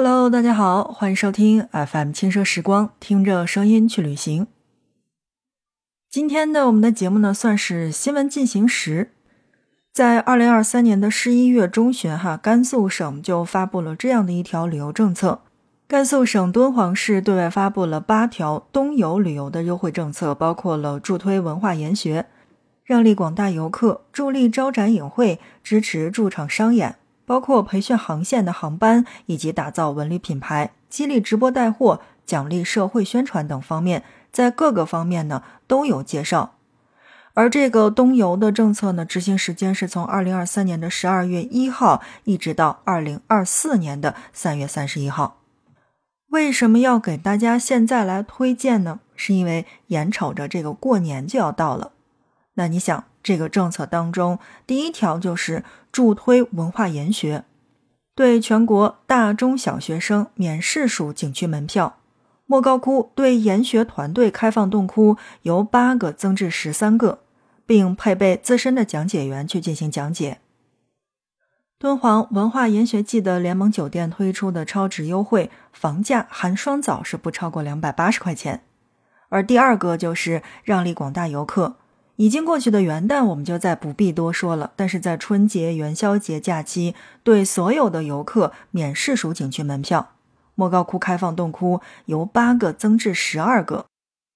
[0.00, 4.46] Hello，大家好，欢迎收听 FM 轻奢时光，听着声音去旅行。
[6.08, 9.10] 今天的我们的节目呢，算是新闻进行时。
[9.92, 15.40] 在二零二三年的十一月中旬，哈，甘肃省就发布了这样的一条旅游政策。
[15.88, 22.26] 甘肃省敦煌市对外发布了八条冬游旅游的优惠政策，包括了助推文化研学，
[22.84, 26.94] 让利广大游客，助力招展引会，支持驻场商演。
[27.28, 34.02] 包括培训航线的航班，以及打造文旅品牌、激励直播带货、奖励社会宣传等方面，
[34.32, 36.54] 在各个方面呢都有介绍。
[37.34, 45.36] 而这个冬游的政策呢，执行时间是从二零二三年的十二月一号一直到二零二四年的三月三十一号。
[46.30, 49.00] 为什么要给大家现在来推荐呢？
[49.14, 51.92] 是因为眼瞅着这个过年就要到了。
[52.54, 53.04] 那你想？
[53.22, 57.44] 这个政策当中，第一条就是助推文化研学，
[58.14, 61.96] 对全国大中小学生免市属景区门票。
[62.46, 67.18] 莫高窟对研学团队开放洞窟由八个增至十三个，
[67.66, 70.38] 并配备自身的讲解员去进行讲解。
[71.78, 78.62] 敦煌文化研学季的联盟酒店推出的超值优惠，房价含双早是不超过两百八十块钱。
[79.28, 81.76] 而第二个就是让利广大游客。
[82.18, 84.72] 已经过去的元旦，我们就再不必多说了。
[84.74, 90.10] 但是在春节、元宵节假期，对所有的游客免市属景区门票。
[90.56, 93.86] 莫高窟开放洞窟由八个增至十二个，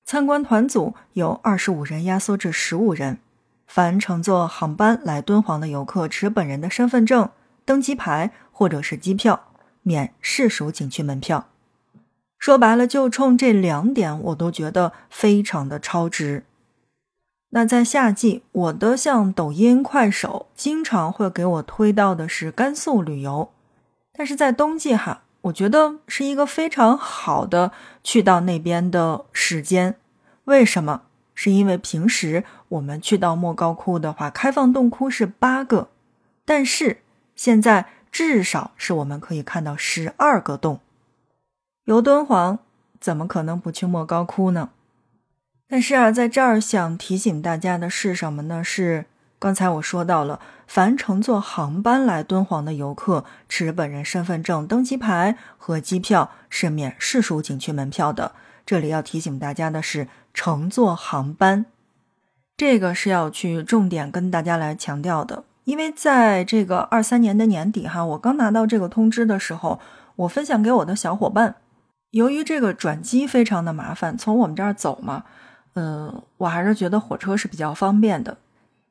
[0.04, 3.18] 参观团组由二十五人压缩至十五人。
[3.66, 7.30] 凡乘坐航班来敦煌的游客，持本人的身份证、
[7.64, 9.48] 登机牌或者是机票，
[9.82, 11.48] 免市属景区门票。
[12.38, 16.44] 说白了，就冲这两点，我都觉得非常的超值。
[17.54, 23.50] 那在夏季，我的像抖音、快手经常会给我推到的是甘肃旅游，
[24.12, 27.70] 但是在冬季哈，我觉得是一个非常好的
[28.02, 29.96] 去到那边的时间。
[30.44, 31.02] 为什么？
[31.34, 35.88] 是因为平时我们去到莫高窟的话，开放洞窟是八个，
[36.46, 37.02] 但是
[37.36, 40.80] 现在至少是我们可以看到十二个洞。
[41.84, 42.58] 游敦煌
[42.98, 44.70] 怎么可能不去莫高窟呢？
[45.72, 48.62] 但是啊，在这儿想提醒大家的是什么呢？
[48.62, 49.06] 是
[49.38, 58.32] 刚才我说到了，凡乘坐航班来敦煌的游客，持本人身份证、登机牌和机票是免市属景区门票的。
[58.66, 61.64] 这里要提醒大家的是，乘坐航班，
[62.58, 65.44] 这个是要去重点跟大家来强调的。
[65.64, 69.80] 因为在这个二三年的年底哈，我刚拿到这个通知的时候，
[70.16, 71.54] 我分享给我的小伙伴，
[72.10, 75.24] 由于这个转机非常的麻烦，从我们这儿走嘛。
[75.74, 78.36] 嗯，我还是觉得火车是比较方便的。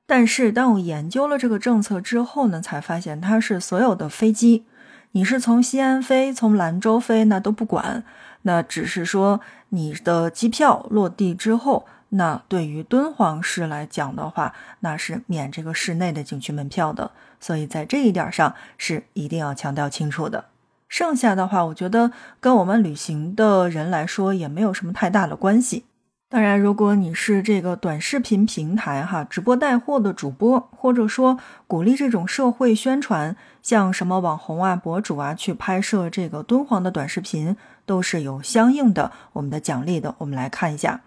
[0.05, 4.65] 但是当我研究了这个政策之后呢，才发现它是所有的飞机，
[5.11, 8.03] 你是从西安飞、从兰州飞，那都不管。
[8.41, 9.39] 那只是说
[9.69, 17.11] 你的机票落地之后，那对于敦煌市来讲的话，那是免这个市内的景区门票的。
[17.39, 20.45] 所以在这一点上是一定要强调清楚的。
[20.89, 25.85] 剩下的话，我觉得跟我们旅行的人来说也没有什么太大的关系。
[26.31, 31.37] 当然，如果你是这个短视频平台哈直播带货的主播，或者说
[31.67, 40.15] 鼓励这种社会宣传，像什么网红啊、博主啊去拍摄这个敦煌的短视频，都是有相应的我们的奖励的。
[40.19, 41.01] 我们来看一下，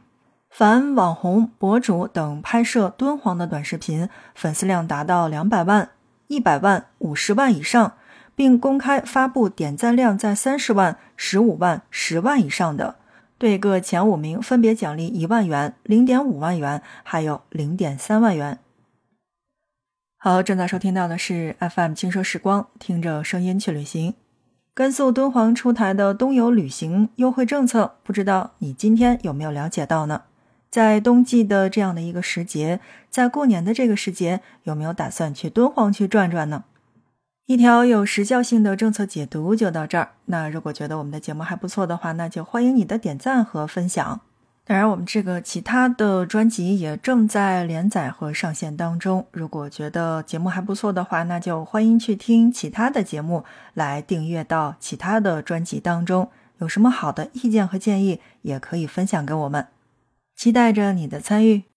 [0.51, 5.89] 凡网红、博主等拍摄敦煌的短视频，粉丝量达到两百万、
[6.27, 7.95] 一百万、五十万以上，
[8.35, 12.97] 并公开发布点赞量在三十万、十五万、十万以上的。
[13.39, 18.59] 对各前五名分别奖励一万元、零点五万元，还有零点三万元。
[20.17, 24.15] 好，正在收听到的是 FM 轻奢时光，听着声音去旅行。
[24.73, 30.23] 甘肃敦煌出台的冬游旅行优惠政策，不知道你今天有没有了解到呢？
[30.71, 36.65] 在冬季的这样的一个时节，在过年的这个时节，有没有打算去敦煌去转转呢？
[37.47, 40.13] 一条有时效性的政策解读就到这儿。
[40.25, 44.23] 那如果觉得我们的节目还不错的话，那就欢迎你的点赞和分享。
[44.67, 49.27] 当然，我们这个其他的专辑也正在连载和上线当中。
[49.31, 53.45] 如果觉得节目还不错的话，那就欢迎去听其他的节目，
[53.75, 56.31] 来订阅到其他的专辑当中。
[56.61, 59.67] 有什么好的意见和建议，也可以分享给我们。
[60.35, 61.65] 期待着你的参与。